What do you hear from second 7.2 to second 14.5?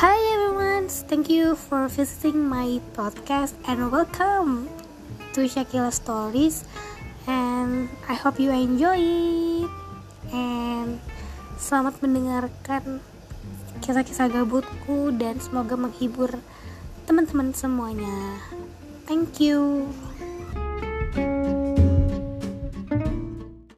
And I hope you enjoy it. And selamat mendengarkan kisah-kisah